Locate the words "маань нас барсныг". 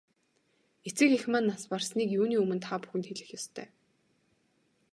1.31-2.07